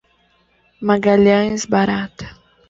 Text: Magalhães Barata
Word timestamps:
Magalhães 0.81 1.65
Barata 1.69 2.25